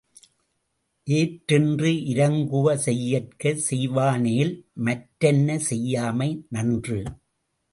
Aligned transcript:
எற்றென்று 1.07 1.91
இரங்குவ 2.05 2.73
செய்யற்க 2.77 3.53
செய்வானேல் 3.69 4.53
மற்றன்ன 4.85 5.59
செய்யாமை 5.69 6.29
நன்று. 6.49 6.99